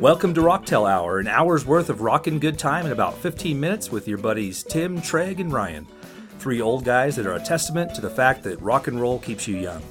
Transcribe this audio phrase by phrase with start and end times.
[0.00, 3.90] Welcome to Rocktail Hour, an hour's worth of rockin' good time in about 15 minutes
[3.90, 5.86] with your buddies Tim, Treg, and Ryan.
[6.38, 9.48] Three old guys that are a testament to the fact that rock and roll keeps
[9.48, 9.82] you young.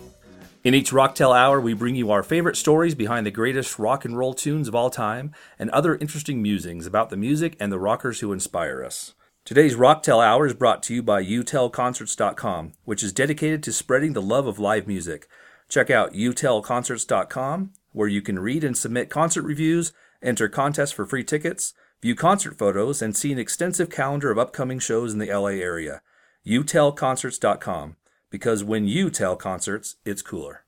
[0.64, 4.16] In each Rocktail Hour, we bring you our favorite stories behind the greatest rock and
[4.16, 8.20] roll tunes of all time and other interesting musings about the music and the rockers
[8.20, 9.16] who inspire us.
[9.44, 14.22] Today's Rocktail Hour is brought to you by UTELConcerts.com, which is dedicated to spreading the
[14.22, 15.28] love of live music.
[15.68, 21.24] Check out UTELConcerts.com, where you can read and submit concert reviews, enter contests for free
[21.24, 25.56] tickets, view concert photos, and see an extensive calendar of upcoming shows in the LA
[25.62, 26.02] area.
[26.46, 27.96] UTELConcerts.com,
[28.30, 30.66] because when you tell concerts, it's cooler.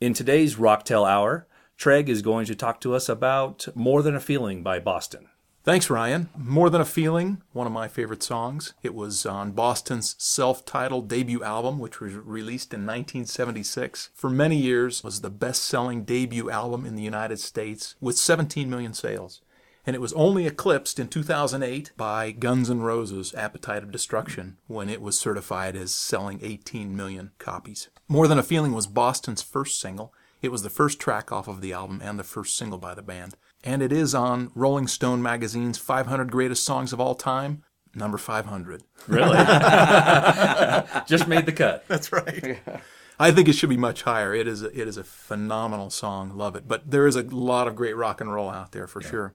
[0.00, 1.46] In today's Rocktail Hour,
[1.78, 5.28] Treg is going to talk to us about More Than a Feeling by Boston.
[5.64, 6.28] Thanks, Ryan.
[6.36, 8.74] More Than a Feeling, one of my favorite songs.
[8.82, 14.10] It was on Boston's self-titled debut album, which was released in 1976.
[14.12, 18.92] For many years, was the best-selling debut album in the United States with 17 million
[18.92, 19.40] sales.
[19.86, 24.88] And it was only eclipsed in 2008 by Guns N' Roses' Appetite of Destruction when
[24.88, 27.88] it was certified as selling 18 million copies.
[28.08, 30.12] More Than a Feeling was Boston's first single.
[30.40, 33.02] It was the first track off of the album and the first single by the
[33.02, 37.62] band and it is on Rolling Stone magazine's 500 greatest songs of all time,
[37.94, 38.82] number 500.
[39.06, 39.36] Really?
[41.06, 41.86] Just made the cut.
[41.88, 42.60] That's right.
[42.66, 42.80] Yeah.
[43.18, 44.34] I think it should be much higher.
[44.34, 46.36] It is a, it is a phenomenal song.
[46.36, 46.66] Love it.
[46.66, 49.10] But there is a lot of great rock and roll out there for yeah.
[49.10, 49.34] sure.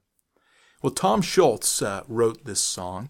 [0.81, 3.09] Well, Tom Scholz uh, wrote this song.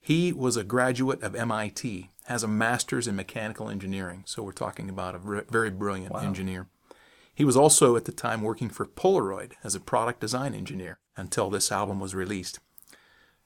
[0.00, 4.22] He was a graduate of MIT, has a master's in mechanical engineering.
[4.26, 6.20] So we're talking about a very brilliant wow.
[6.20, 6.68] engineer.
[7.34, 11.50] He was also at the time working for Polaroid as a product design engineer until
[11.50, 12.60] this album was released.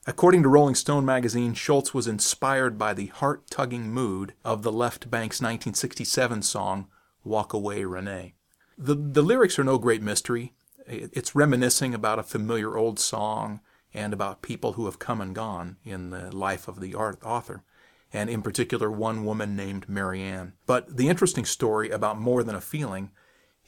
[0.06, 4.72] According to Rolling Stone magazine, Scholz was inspired by the heart tugging mood of the
[4.72, 6.88] Left Banke's 1967 song,
[7.24, 8.34] Walk Away Renee.
[8.76, 10.54] The, the lyrics are no great mystery.
[10.86, 13.60] It's reminiscing about a familiar old song
[13.92, 17.64] and about people who have come and gone in the life of the art author,
[18.12, 20.54] and in particular one woman named Marianne.
[20.66, 23.10] But the interesting story about More Than a Feeling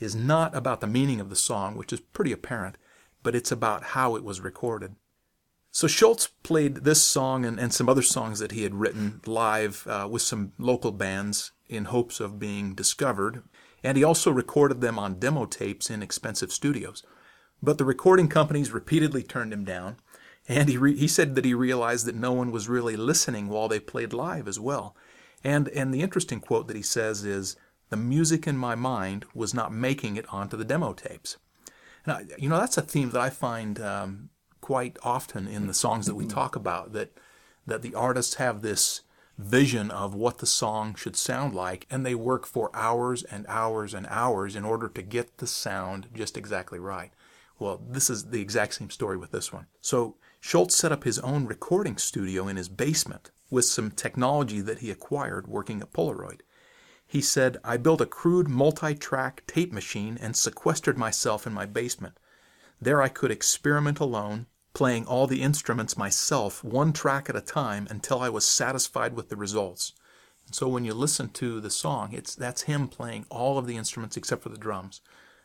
[0.00, 2.77] is not about the meaning of the song, which is pretty apparent,
[3.22, 4.97] but it's about how it was recorded.
[5.71, 9.87] So Scholz played this song and, and some other songs that he had written live
[9.87, 13.43] uh, with some local bands in hopes of being discovered,
[13.84, 17.05] and he also recorded them on demo tapes in expensive studios.
[17.62, 19.99] But the recording companies repeatedly turned him down,
[20.49, 23.69] and he, re- he said that he realized that no one was really listening while
[23.69, 24.97] they played live as well.
[25.44, 27.56] And, and the interesting quote that he says is,
[27.91, 31.37] the music in my mind was not making it onto the demo tapes.
[32.05, 34.31] And I, you know, that's a theme that I find um,
[34.61, 36.93] quite often in the songs that we talk about.
[36.93, 37.12] That
[37.67, 39.03] that the artists have this
[39.37, 43.95] vision of what the song should sound like, and they work for hours and hours
[43.95, 47.12] and hours in order to get the sound just exactly right.
[47.59, 49.67] Well, this is the exact same story with this one.
[49.81, 54.78] So Scholz set up his own recording studio in his basement with some technology that
[54.78, 56.41] he acquired working at Polaroid.
[57.10, 61.66] He said, I built a crude multi track tape machine and sequestered myself in my
[61.66, 62.16] basement.
[62.81, 67.88] There I could experiment alone, playing all the instruments myself, one track at a time,
[67.91, 69.93] until I was satisfied with the results.
[70.47, 73.77] And so when you listen to the song, it's that's him playing all of the
[73.77, 75.00] instruments except for the drums.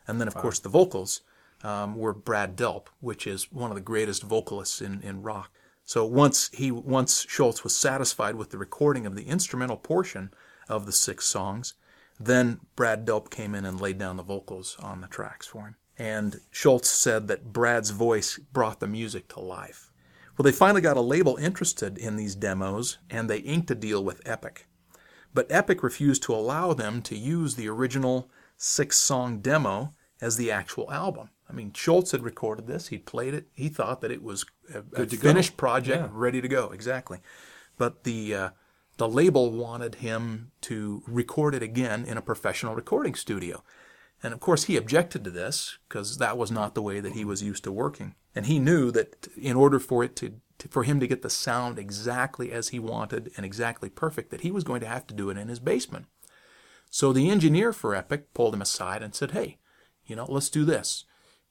[0.07, 0.41] And then, of wow.
[0.43, 1.21] course, the vocals
[1.63, 5.49] um, were Brad Delp, which is one of the greatest vocalists in, in rock.
[5.83, 10.31] So once he once Scholz was satisfied with the recording of the instrumental portion,
[10.67, 11.73] of the six songs.
[12.19, 15.75] Then Brad Delp came in and laid down the vocals on the tracks for him.
[15.97, 19.91] And Scholz said that Brad's voice brought the music to life.
[20.37, 24.03] Well, they finally got a label interested in these demos, and they inked a deal
[24.03, 24.67] with Epic.
[25.33, 30.51] But Epic refused to allow them to use the original six song demo as the
[30.51, 31.29] actual album.
[31.49, 34.79] I mean, Scholz had recorded this, he played it, he thought that it was a,
[35.01, 35.57] a finished go.
[35.57, 36.09] project, yeah.
[36.11, 37.19] ready to go, exactly.
[37.77, 38.49] But the uh,
[38.97, 43.63] the label wanted him to record it again in a professional recording studio.
[44.23, 47.25] And of course, he objected to this because that was not the way that he
[47.25, 48.15] was used to working.
[48.33, 50.35] And he knew that in order for it to,
[50.69, 54.51] for him to get the sound exactly as he wanted and exactly perfect, that he
[54.51, 56.05] was going to have to do it in his basement.
[56.89, 59.57] So the engineer for Epic pulled him aside and said, "Hey,
[60.05, 61.03] you know, let's do this.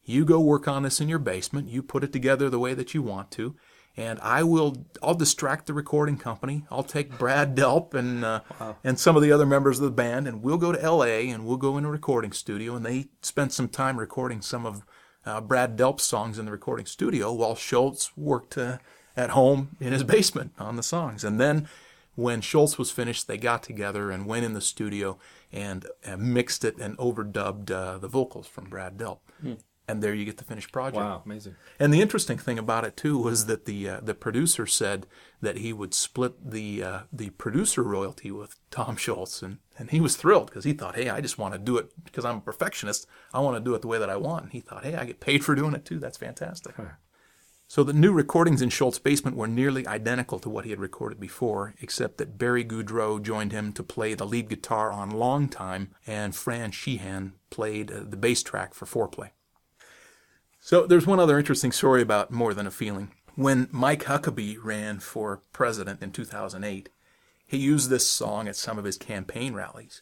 [0.02, 1.68] You go work on this in your basement.
[1.68, 3.56] You put it together the way that you want to,
[3.96, 6.64] and I will I'll distract the recording company.
[6.70, 8.76] I'll take Brad Delp and uh, wow.
[8.82, 11.30] and some of the other members of the band, and we'll go to L.A.
[11.30, 12.74] and we'll go in a recording studio.
[12.74, 14.84] And they spent some time recording some of
[15.24, 18.78] uh, Brad Delp's songs in the recording studio, while Scholz worked uh,
[19.16, 21.24] at home in his basement on the songs.
[21.24, 21.68] And then
[22.16, 25.18] when Scholz was finished, they got together and went in the studio
[25.52, 29.18] and uh, mixed it and overdubbed uh, the vocals from Brad Delp.
[29.40, 29.54] Hmm.
[29.86, 30.96] And there you get the finished project.
[31.04, 31.56] Wow, amazing.
[31.78, 35.06] And the interesting thing about it too was that the uh, the producer said
[35.42, 40.00] that he would split the uh, the producer royalty with Tom Scholz, and, and he
[40.00, 42.40] was thrilled because he thought, hey, I just want to do it because I'm a
[42.40, 43.06] perfectionist.
[43.34, 44.44] I want to do it the way that I want.
[44.44, 45.98] And he thought, hey, I get paid for doing it too.
[45.98, 46.74] That's fantastic.
[47.66, 51.18] So the new recordings in Scholz's basement were nearly identical to what he had recorded
[51.18, 55.90] before, except that Barry Goudreau joined him to play the lead guitar on Long Time,
[56.06, 59.30] and Fran Sheehan played uh, the bass track for Foreplay.
[60.66, 63.10] So there's one other interesting story about More Than a Feeling.
[63.34, 66.88] When Mike Huckabee ran for president in 2008,
[67.46, 70.00] he used this song at some of his campaign rallies.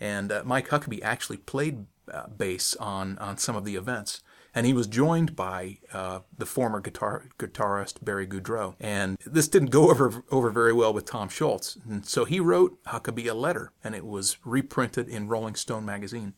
[0.00, 4.20] And uh, Mike Huckabee actually played uh, bass on, on some of the events.
[4.52, 8.74] And he was joined by uh, the former guitar, guitarist Barry Goudreau.
[8.80, 11.78] And this didn't go over, over very well with Tom Scholz.
[11.88, 16.34] And so he wrote Huckabee a letter, and it was reprinted in Rolling Stone magazine.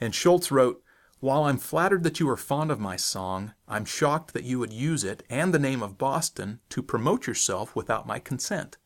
[0.00, 0.83] And Scholz wrote,
[1.24, 4.74] while I'm flattered that you are fond of my song, I'm shocked that you would
[4.74, 8.76] use it and the name of Boston to promote yourself without my consent.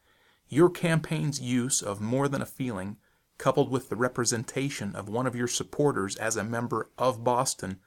[0.48, 2.96] Your campaign's use of More Than a Feeling,
[3.38, 7.80] coupled with the representation of one of your supporters as a member of Boston,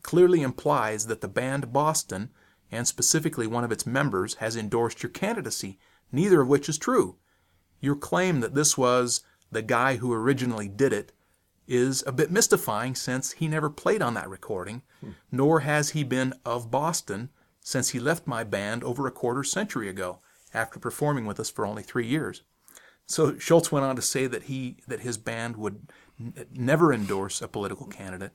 [0.00, 2.30] clearly implies that the band Boston,
[2.72, 5.78] and specifically one of its members, has endorsed your candidacy,
[6.10, 7.16] neither of which is true.
[7.78, 9.20] Your claim that this was
[9.52, 11.12] the guy who originally did it
[11.68, 14.82] is a bit mystifying since he never played on that recording,
[15.30, 17.28] nor has he been of Boston
[17.60, 20.20] since he left my band over a quarter century ago
[20.54, 22.42] after performing with us for only three years.
[23.06, 25.88] So Scholz went on to say that he that his band would
[26.18, 28.32] n- never endorse a political candidate.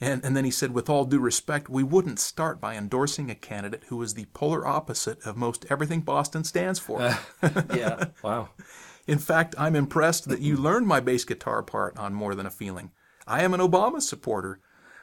[0.00, 3.34] And, and then he said, with all due respect, we wouldn't start by endorsing a
[3.34, 7.00] candidate who is the polar opposite of most everything Boston stands for.
[7.74, 8.06] Yeah.
[8.22, 8.50] Wow.
[9.06, 12.50] In fact, I'm impressed that you learned my bass guitar part on More Than a
[12.50, 12.90] Feeling.
[13.26, 14.60] I am an Obama supporter.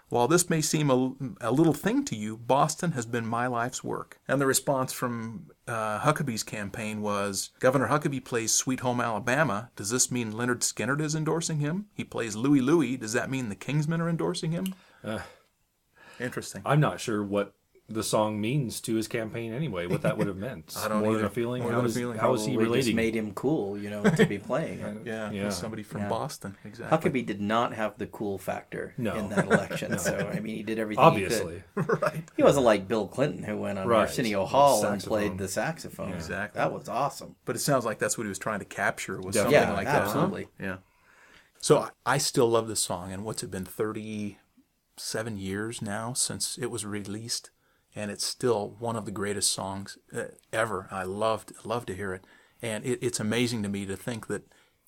[0.09, 3.83] While this may seem a, a little thing to you, Boston has been my life's
[3.83, 4.19] work.
[4.27, 9.71] And the response from uh, Huckabee's campaign was Governor Huckabee plays Sweet Home Alabama.
[9.75, 11.87] Does this mean Lynyrd Skynyrd is endorsing him?
[11.95, 12.97] He plays Louie Louie.
[12.97, 14.75] Does that mean the Kingsmen are endorsing him?
[16.19, 16.61] Interesting.
[16.65, 17.53] I'm not sure what
[17.89, 19.85] the song means to his campaign anyway.
[19.87, 20.73] What that would have meant.
[20.79, 21.61] I don't More than a feeling.
[21.63, 22.17] More how than a feeling.
[22.17, 22.95] how is he Probably just relating?
[22.95, 24.97] made him cool, you know, to be playing it.
[25.05, 25.49] Yeah, Yeah.
[25.49, 26.09] somebody from Yeah.
[26.09, 26.55] Boston.
[26.63, 26.97] Exactly.
[27.11, 29.15] Huckabee did not have the cool factor No.
[29.15, 29.97] in that election.
[29.99, 31.03] So I mean, he did everything.
[31.03, 31.63] Obviously.
[31.75, 32.23] he, could.
[32.37, 33.99] he wasn't like Bill Clinton, who went on Right.
[34.01, 36.13] Arsenio Hall and played the saxophone.
[36.13, 36.57] Exactly.
[36.59, 37.35] That was awesome.
[37.45, 39.55] But it sounds like that's what he was trying to capture was Definitely.
[39.59, 40.07] something Yeah, like that.
[40.07, 40.65] huh?
[40.65, 40.77] Yeah.
[41.59, 46.57] So I- I still love this song, and what's it been thirty-seven years now since
[46.57, 47.51] it was released,
[47.95, 50.87] and it's still one of the greatest songs uh, ever.
[50.91, 52.25] I loved love to hear it,
[52.61, 54.43] and it, it's amazing to me to think that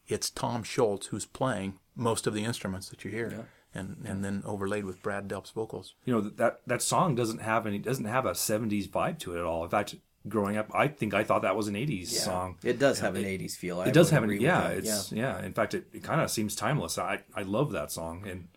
[0.07, 4.41] it's Tom Scholz who's playing most of the instruments that you hear, and and then
[4.45, 5.93] overlaid with Brad Delp's vocals.
[6.05, 9.39] you know that that song doesn't have any doesn't have a 70s vibe to it
[9.39, 9.95] at all in fact
[10.27, 12.19] growing up i think i thought that was an 80s Yeah.
[12.19, 13.79] song It does have an '80s feel.
[13.81, 15.39] I it does have an agree with yeah it's yeah.
[15.45, 18.47] in fact it, it kind of seems timeless i i love that song and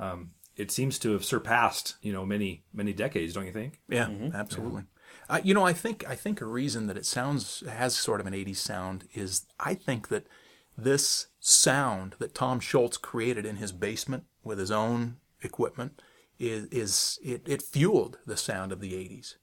[0.00, 4.08] um it seems to have surpassed you know many many decades don't you think Yeah,
[4.34, 4.84] absolutely.
[5.28, 8.26] Uh, you know, I think I think a reason that it sounds has sort of
[8.26, 10.26] an '80s sound is I think that
[10.76, 16.02] this sound that Tom Scholz created in his basement with his own equipment
[16.38, 19.36] is is it, it fueled the sound of the '80s,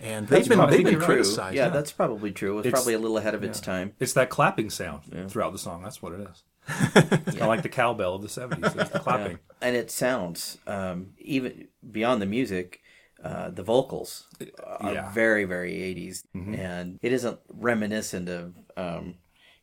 [0.00, 1.04] and they've That's been probably they've been true.
[1.06, 1.54] criticized.
[1.56, 2.52] Yeah, that's probably true.
[2.52, 3.92] It was It's- probably a little ahead of its time.
[4.00, 6.42] it's that clapping sound throughout the song that's what it is
[6.94, 9.38] kind of like the cowbell of the 70s it's the clapping.
[9.60, 12.80] And it sounds um, even beyond the music
[13.22, 14.26] uh, the vocals
[14.66, 15.10] are Yeah.
[15.12, 19.14] very very 80s and it isn't reminiscent of um,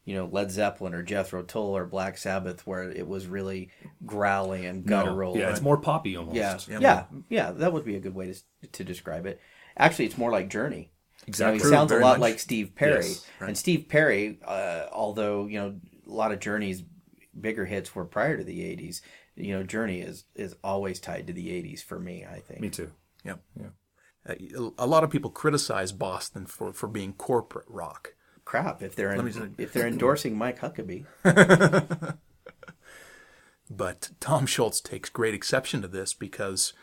[0.05, 3.69] you know led zeppelin or jethro tull or black sabbath where it was really
[4.05, 6.36] growly and guttural yeah it's more poppy almost.
[6.36, 6.57] Yeah.
[6.79, 7.03] Yeah.
[7.29, 7.51] Yeah.
[7.51, 9.39] That would be a good way to, to describe it.
[9.77, 10.89] Actually it's more like journey.
[11.27, 11.53] Exactly.
[11.53, 12.31] you know, True, he sounds a lot much.
[12.31, 13.05] like Steve Perry.
[13.07, 16.83] Yes, And Steve Perry, uh, although you know a lot of Journey's
[17.39, 19.01] bigger hits were prior to the '80s,
[19.35, 22.25] you know Journey is is always tied to the '80s for me.
[22.25, 22.61] I think.
[22.61, 22.91] me too
[23.25, 23.39] Yep.
[24.27, 28.15] Uh, a lot of people criticize Boston for, for being corporate rock.
[28.45, 28.81] Crap!
[28.81, 29.41] If they're me see.
[29.57, 31.05] if they're endorsing Mike Huckabee,
[33.69, 36.73] But Tom Scholz takes great exception to this because,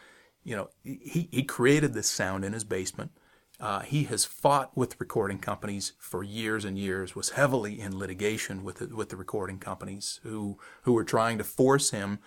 [0.42, 3.12] you know, he, he created this sound in his basement.
[3.60, 7.14] Uh, he has fought with recording companies for years and years.
[7.14, 11.44] Was heavily in litigation with the, with the recording companies who who were trying to
[11.44, 12.18] force him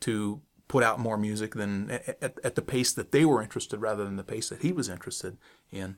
[0.00, 4.04] to put out more music than at, at the pace that they were interested, rather
[4.04, 5.36] than the pace that he was interested
[5.70, 5.96] in.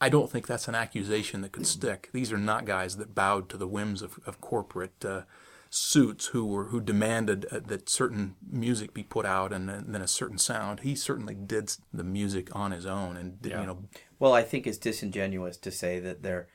[0.00, 2.08] I don't think that's an accusation that could stick.
[2.12, 5.22] These are not guys that bowed to the whims of, of corporate uh,
[5.68, 10.02] suits who were who demanded uh, that certain music be put out and then then
[10.02, 10.80] a certain sound.
[10.80, 13.60] He certainly did the music on his own, and did, Yeah.
[13.60, 13.82] you know,
[14.20, 16.46] Well, I think it's disingenuous to say that they're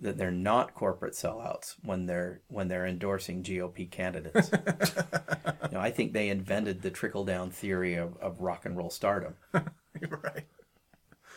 [0.00, 4.50] that they're not corporate sellouts when they're when they're endorsing GOP candidates.
[5.64, 8.90] you know, I think they invented the trickle down theory of, of rock and roll
[8.90, 9.34] stardom.
[9.52, 10.46] right.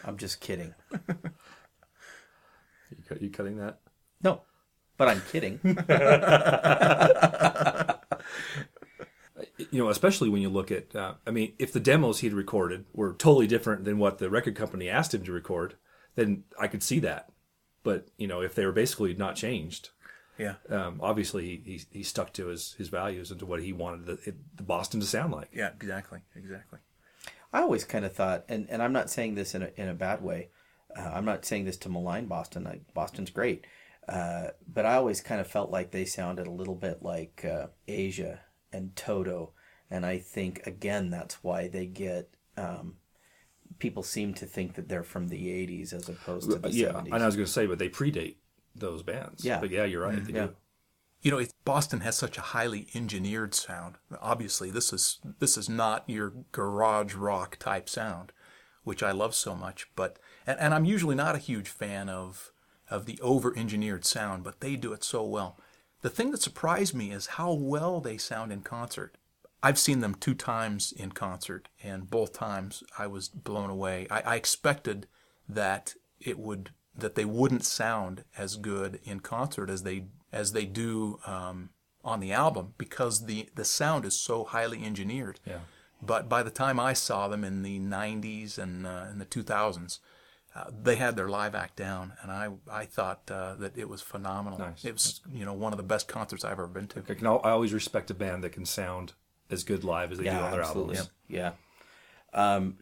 [0.06, 0.75] I'm just kidding.
[0.92, 1.00] You,
[3.08, 3.80] cut- you cutting that?
[4.24, 4.42] No,
[4.98, 5.60] but I'm kidding.
[9.74, 12.86] you know, especially when you look at, uh, I mean, if the demos he'd recorded
[12.94, 15.75] were totally different than what the record company asked him to record,
[16.15, 17.32] then I could see that.
[17.82, 19.89] But you know, if they were basically not changed,
[20.38, 20.56] Yeah.
[20.70, 24.06] um, obviously he, he he stuck to his his values and to what he wanted
[24.06, 25.50] the, it, the Boston to sound like.
[25.53, 25.72] Yeah.
[25.75, 26.20] Exactly.
[26.36, 26.80] Exactly.
[27.51, 29.94] I always kind of thought, and, and I'm not saying this in a, in a
[29.94, 30.50] bad way.
[30.96, 32.65] Uh, I'm not saying this to malign Boston.
[32.68, 33.65] I, Boston's great.
[34.08, 37.68] Uh, but I always kind of felt like they sounded a little bit like uh,
[37.88, 39.53] Asia and Toto.
[39.93, 42.35] And I think, again, that's why they get.
[42.57, 42.95] Um,
[43.79, 47.13] people seem to think that they're from the 80s as opposed to the yeah, 70s.
[47.13, 48.38] and I was going to say, but they predate
[48.75, 49.45] those bands.
[49.45, 49.59] Yeah.
[49.59, 50.23] but yeah, you're right.
[50.25, 50.47] They Yeah.
[50.47, 50.55] do.
[51.21, 53.95] You know, it, Boston has such a highly engineered sound.
[54.19, 58.33] Obviously, this is this is not your garage rock type sound,
[58.83, 59.88] which I love so much.
[59.95, 62.51] But and, and I'm usually not a huge fan of
[62.89, 65.57] of the over engineered sound, but they do it so well.
[66.01, 69.17] The thing that surprised me is how well they sound in concert.
[69.65, 74.08] I've seen them two times in concert, and both times I was blown away.
[74.12, 75.08] I, I expected
[75.48, 80.65] that it would that they wouldn't sound as good in concert as they as they
[80.65, 81.70] do um,
[82.03, 85.39] on the album because the the sound is so highly engineered.
[85.46, 85.60] Yeah.
[86.01, 90.00] But by the time I saw them in the '90s and uh, in the 2000s,
[90.53, 94.01] uh, they had their live act down, and I I thought uh, that it was
[94.01, 94.60] phenomenal.
[94.60, 94.84] Nice.
[94.84, 97.03] It was you know one of the best concerts I've ever been to.
[97.08, 99.13] I can I always respect a band that can sound
[99.53, 100.98] as good live as they do on their absolutely.
[100.98, 101.12] albums.
[101.29, 101.51] Yeah.
[102.33, 102.77] Um,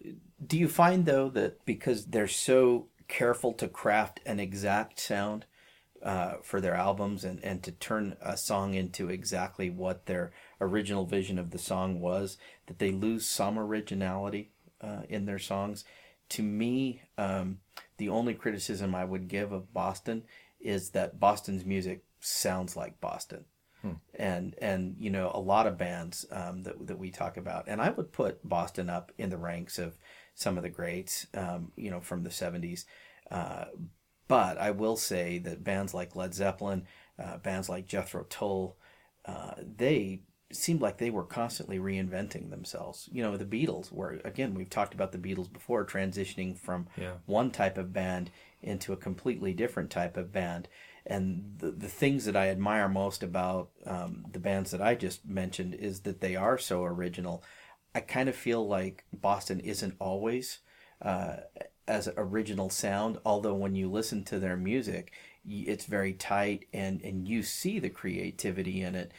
[0.45, 5.45] do you find though that because they're so careful to craft an exact sound
[6.01, 11.05] uh, for their albums and, and to turn a song into exactly what their original
[11.05, 14.49] vision of the song was, that they lose some originality
[14.81, 15.83] uh, in their songs?
[16.29, 17.59] To me, um,
[17.97, 20.23] the only criticism I would give of Boston
[20.59, 23.45] is that Boston's music sounds like Boston
[24.15, 27.81] and and you know a lot of bands um, that that we talk about, and
[27.81, 29.97] I would put Boston up in the ranks of
[30.35, 32.85] some of the greats, um, you know, from the '70s.
[33.29, 33.65] Uh,
[34.27, 36.85] but I will say that bands like Led Zeppelin,
[37.21, 38.77] uh, bands like Jethro Tull,
[39.25, 40.21] uh, they
[40.55, 43.09] seemed like they were constantly reinventing themselves.
[43.11, 47.13] You know, the Beatles were again we've talked about the Beatles before, transitioning from Yeah.
[47.25, 48.31] one type of band
[48.61, 50.67] into a completely different type of band.
[51.05, 55.25] And the, the things that I admire most about um, the bands that I just
[55.25, 57.43] mentioned is that they are so original.
[57.95, 60.59] I kind of feel like Boston isn't always
[61.01, 61.37] uh,
[61.87, 65.11] as original sound, although when you listen to their music,
[65.43, 69.11] it's very tight and, and you see the creativity in it.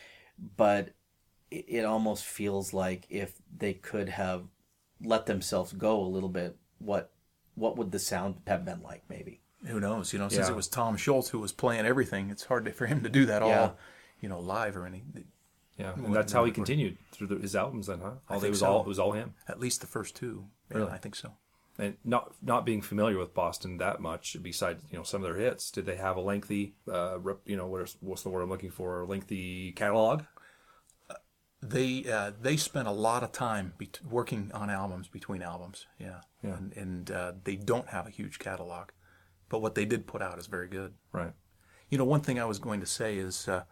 [0.57, 0.91] But
[1.53, 4.45] it, it almost feels like if they could have
[5.05, 7.11] let themselves go a little bit, what
[7.55, 9.41] what would the sound have been like maybe?
[9.67, 10.13] Who knows?
[10.13, 10.53] You know, since Yeah.
[10.53, 13.27] it was Tom Scholz who was playing everything, it's hard to, for him to do
[13.27, 13.71] that all, Yeah.
[14.21, 15.03] you know, live or any.
[15.79, 17.87] Yeah, and that's how he continued through the, his albums.
[17.87, 18.13] Then, huh?
[18.29, 18.67] All it think was so.
[18.67, 19.35] all it was all him.
[19.49, 20.47] At least the first two.
[20.71, 20.91] Yeah, Really?
[20.93, 21.33] I think so.
[21.79, 25.43] And not not being familiar with Boston that much, besides you know some of their
[25.43, 28.43] hits, did they have a lengthy, uh, rep, you know, what is, what's the word
[28.43, 29.01] I'm looking for?
[29.01, 30.23] A lengthy catalog.
[31.63, 35.87] They uh, they spent a lot of time bet working on albums between albums.
[35.99, 36.57] Yeah, Yeah.
[36.57, 38.89] and, and uh, they don't have a huge catalog,
[39.49, 40.95] but what they did put out is very good.
[41.13, 41.33] Right.
[41.89, 43.63] You know, one thing I was going to say is, uh,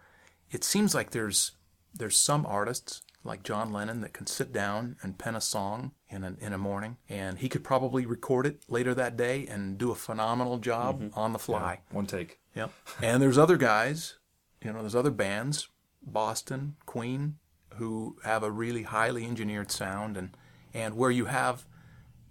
[0.51, 1.53] it seems like there's
[1.93, 6.23] there's some artists like John Lennon that can sit down and pen a song in
[6.25, 9.91] a, in a morning, and he could probably record it later that day and do
[9.91, 11.81] a phenomenal job on the fly.
[11.91, 12.39] One take.
[12.55, 12.71] Yep.
[13.03, 14.19] and there's other guys,
[14.65, 15.69] you know, there's other bands,
[16.03, 17.37] Boston, Queen,
[17.77, 20.37] who have a really highly engineered sound and
[20.73, 21.65] and where you have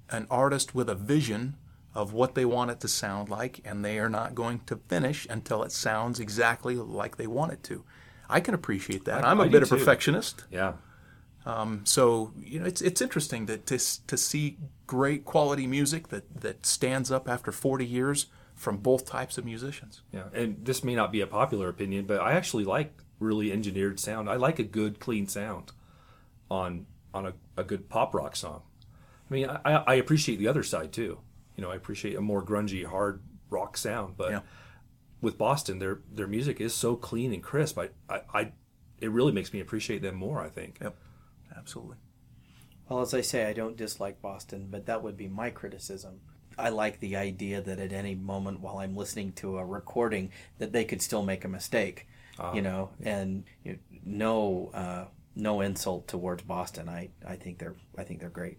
[0.10, 1.55] an artist with a vision
[1.93, 5.27] of what they want it to sound like and they are not going to finish
[5.29, 7.84] until it sounds exactly like they want it to.
[8.29, 9.25] I can appreciate that.
[9.25, 10.46] I- I'm a bit of perfectionist.
[10.51, 10.74] Yeah.
[11.46, 13.77] Um, so, you know, it's it's interesting to to,
[14.08, 19.38] to see great quality music that that stands up after 40 years from both types
[19.38, 20.01] of musicians.
[20.12, 24.00] Yeah, and this may not be a popular opinion, but I actually like really engineered
[24.00, 24.30] sound.
[24.30, 25.72] I like a good, clean sound
[26.50, 28.62] on on a, a good pop rock song.
[29.30, 31.20] I mean, I, I appreciate the other side too.
[31.56, 34.16] You know, I appreciate a more grungy, hard rock sound.
[34.18, 34.42] But Yeah.
[35.22, 37.78] with Boston, their their music is so clean and crisp.
[37.80, 38.52] I, I, I
[39.02, 40.42] it really makes me appreciate them more.
[40.42, 40.78] I think.
[40.82, 40.96] Yep,
[41.58, 41.98] absolutely.
[42.90, 46.22] Well, as I say, I don't dislike Boston, but that would be my criticism.
[46.58, 50.74] I like the idea that at any moment while I'm listening to a recording, that
[50.74, 52.08] they could still make a mistake,
[52.53, 55.05] you know, and you know, no, uh,
[55.36, 56.89] no insult towards Boston.
[56.89, 58.58] I, I think they're, I think they're great.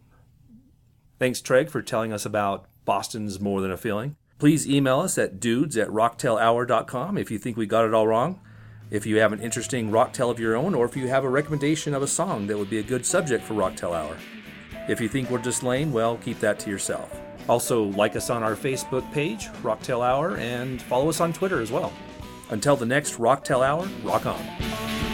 [1.19, 4.17] Thanks, Treg, for telling us about Boston's More Than a Feeling.
[4.39, 8.41] Please email us at dudes at rocktailhour.com if you think we got it all wrong.
[8.91, 11.95] If you have an interesting rocktail of your own, or if you have a recommendation
[11.95, 14.17] of a song that would be a good subject for Rocktail Hour.
[14.89, 17.21] If you think we're just lame, well, keep that to yourself.
[17.49, 21.71] Also, like us on our Facebook page, Rocktail Hour, and follow us on Twitter as
[21.71, 21.93] well.
[22.51, 25.10] Until the next Rocktail Hour, rock on.